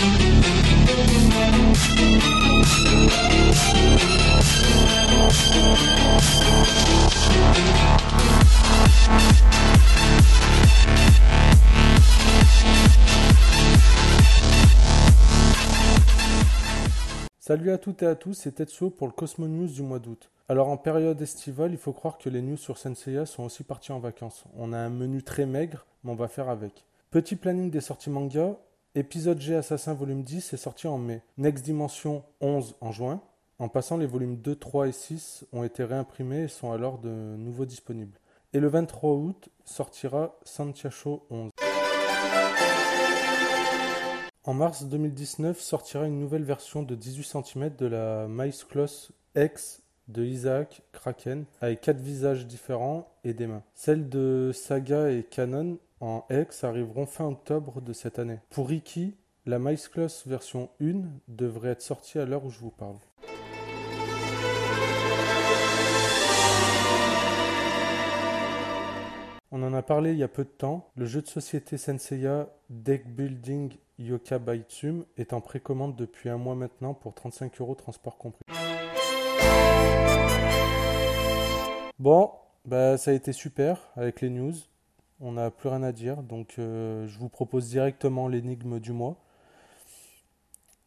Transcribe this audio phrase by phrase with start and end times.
[0.00, 0.08] Salut
[17.70, 20.30] à toutes et à tous, c'est Tetsuo pour le Cosmo News du mois d'août.
[20.48, 23.92] Alors en période estivale, il faut croire que les news sur Senseiya sont aussi partis
[23.92, 24.44] en vacances.
[24.56, 26.86] On a un menu très maigre, mais on va faire avec.
[27.10, 28.56] Petit planning des sorties manga,
[28.94, 31.22] épisode G Assassin volume 10 est sorti en mai.
[31.38, 33.20] Next Dimension 11 en juin.
[33.58, 37.10] En passant, les volumes 2, 3 et 6 ont été réimprimés et sont alors de
[37.10, 38.18] nouveau disponibles.
[38.52, 41.50] Et le 23 août sortira Santiago 11.
[44.44, 49.82] En mars 2019 sortira une nouvelle version de 18 cm de la Mice Cloth X
[50.08, 53.62] de Isaac Kraken avec quatre visages différents et des mains.
[53.74, 58.38] Celles de Saga et Canon en X arriveront fin octobre de cette année.
[58.48, 59.14] Pour Ricky,
[59.46, 59.90] la Mice
[60.26, 62.96] version 1 devrait être sortie à l'heure où je vous parle.
[69.52, 70.88] On en a parlé il y a peu de temps.
[70.96, 76.54] Le jeu de société Senseiya Deck Building Yoka Baitsum est en précommande depuis un mois
[76.54, 78.44] maintenant pour 35 euros transport compris.
[81.98, 82.30] Bon,
[82.64, 84.54] bah ça a été super avec les news.
[85.20, 89.16] On n'a plus rien à dire, donc euh, je vous propose directement l'énigme du mois.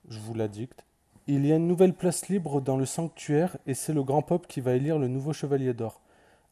[0.09, 0.83] Je vous la dicte.
[1.27, 4.47] Il y a une nouvelle place libre dans le sanctuaire et c'est le grand pop
[4.47, 6.01] qui va élire le nouveau chevalier d'or.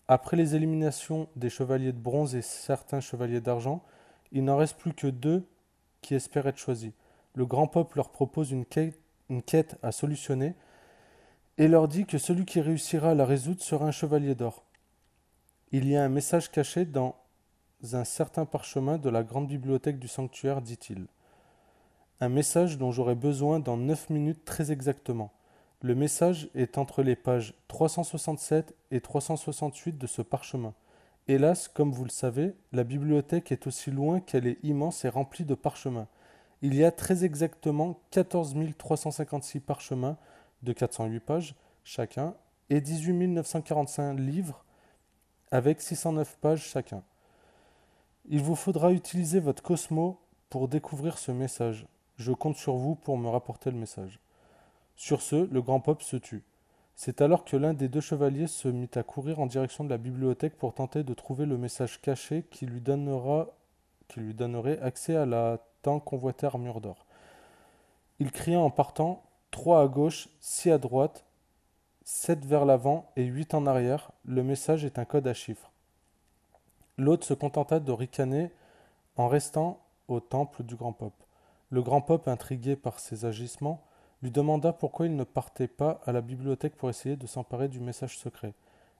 [0.07, 3.83] Après les éliminations des chevaliers de bronze et certains chevaliers d'argent,
[4.31, 5.43] il n'en reste plus que deux
[6.02, 6.91] qui espèrent être choisis.
[7.33, 10.53] Le grand peuple leur propose une quête, à solutionner
[11.57, 14.65] et leur dit que celui qui réussira à la résoudre sera un chevalier d'or.
[15.71, 17.15] Il y a un message caché dans
[17.93, 21.07] un certain parchemin de la grande bibliothèque du sanctuaire, dit-il.
[22.19, 25.31] Un message dont j'aurai besoin dans neuf minutes très exactement.
[25.81, 30.75] Le message est entre les pages 367 et 368 de ce parchemin.
[31.27, 35.45] Hélas, comme vous le savez, la bibliothèque est aussi loin qu'elle est immense et remplie
[35.45, 36.08] de parchemins.
[36.61, 40.17] Il y a très exactement 14 356 parchemins
[40.61, 42.36] de 408 pages chacun
[42.70, 44.64] et 18 945 livres
[45.49, 47.02] avec 609 pages chacun.
[48.30, 51.87] Il vous faudra utiliser votre Cosmo pour découvrir ce message.
[52.17, 54.20] Je compte sur vous pour me rapporter le message.
[54.95, 56.43] Sur ce, le grand pop se tut.
[56.95, 59.98] C'est alors que l'un des deux chevaliers se mit à courir en direction de la
[59.98, 63.48] bibliothèque pour tenter de trouver le message caché qui lui, donnera,
[64.08, 67.08] qui lui donnerait accès à la tant convoitée armure d'or.
[68.20, 71.26] Il cria en partant trois à gauche, six à droite,
[72.03, 74.11] sept vers l'avant et huit en arrière.
[74.26, 75.70] Le message est un code à chiffres.
[77.02, 78.52] L'autre se contenta de ricaner
[79.16, 81.14] en restant au temple du grand pop.
[81.72, 83.82] Le grand pop, intrigué par ses agissements,
[84.22, 87.80] lui demanda pourquoi il ne partait pas à la bibliothèque pour essayer de s'emparer du
[87.80, 88.54] message secret.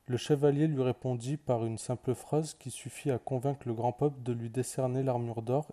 [0.08, 4.24] Le chevalier lui répondit par une simple phrase qui suffit à convaincre le grand peuple
[4.24, 5.68] de lui décerner l'armure d'or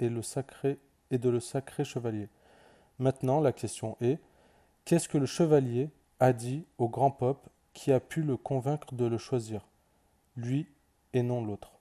[0.00, 0.78] et, le sacré,
[1.12, 2.28] et de le sacrer chevalier.
[2.98, 4.18] Maintenant, la question est
[4.84, 9.04] qu'est-ce que le chevalier a dit au grand peuple qui a pu le convaincre de
[9.04, 9.64] le choisir?
[10.36, 10.66] Lui
[11.12, 11.72] et non l'autre.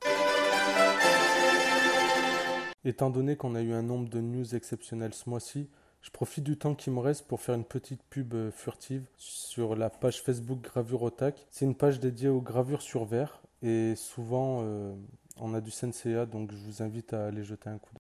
[2.86, 5.68] Étant donné qu'on a eu un nombre de news exceptionnels ce mois-ci,
[6.02, 9.76] je profite du temps qui me reste pour faire une petite pub euh, furtive sur
[9.76, 11.48] la page Facebook Gravure Otak.
[11.52, 14.94] C'est une page dédiée aux gravures sur verre et souvent euh,
[15.42, 17.97] on a du Senseiya donc je vous invite à aller jeter un coup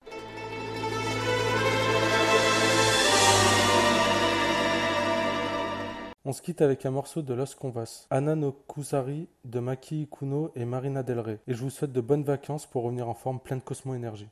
[6.25, 10.52] On se quitte avec un morceau de Los Convas, Anna no Kusari de Maki Ikuno
[10.56, 11.40] et Marina Del Rey.
[11.47, 14.29] Et je vous souhaite de bonnes vacances pour revenir en forme plein de Cosmo Énergie.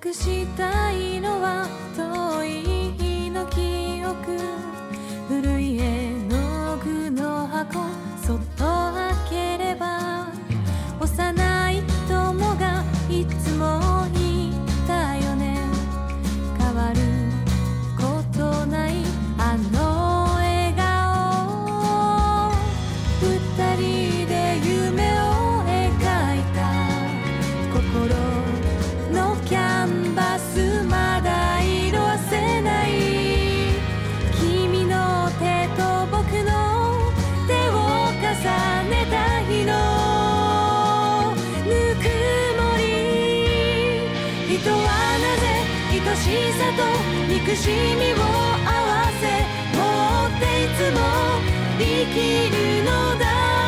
[0.00, 2.62] くしたいのは遠い
[2.96, 4.38] 日の記憶
[5.28, 7.80] 古い絵の具の箱
[23.55, 26.59] 人で夢を描いた。
[27.73, 28.13] 心
[29.13, 32.89] のキャンバスまだ色あせない。
[34.37, 37.13] 君の手と僕の
[37.47, 38.23] 手を重
[38.89, 39.71] ねた日の。
[41.65, 42.05] ぬく
[42.59, 42.83] もり。
[44.57, 44.77] 人は
[45.23, 45.43] なぜ
[45.91, 46.19] 愛し
[46.53, 46.79] さと
[47.31, 49.23] 憎しみを合わせ
[49.73, 49.79] 持
[50.27, 50.99] っていつも
[51.77, 53.64] できるのだ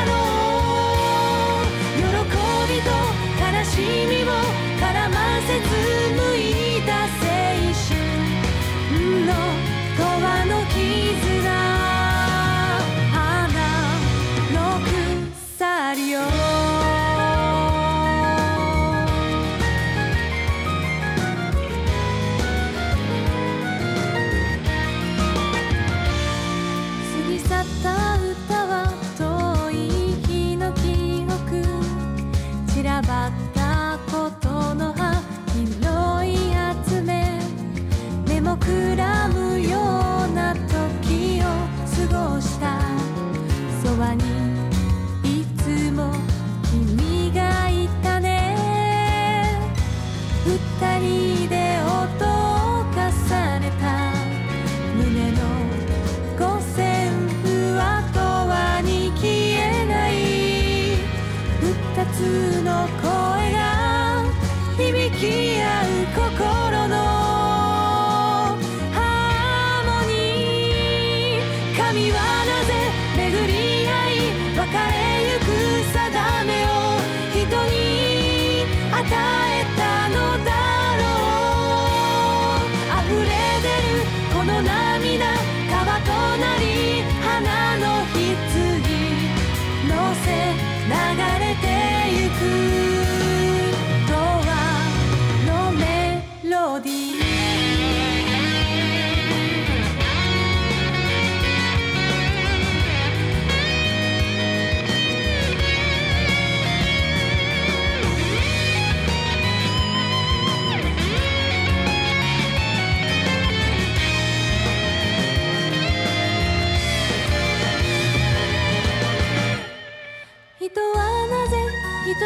[120.60, 122.19] 人はなぜ愛し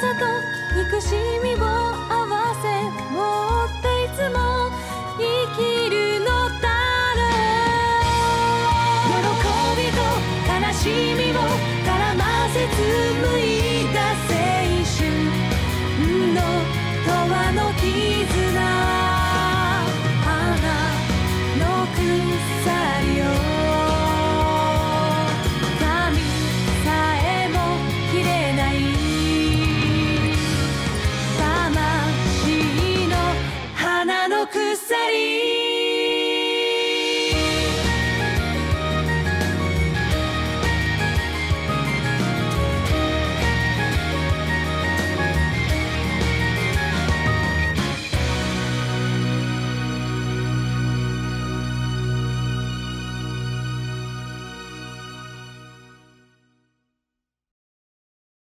[0.00, 1.14] さと憎し
[1.44, 2.66] みを合わせ
[3.14, 3.22] 持
[3.66, 4.68] っていつも
[5.16, 5.22] 生
[5.56, 5.77] き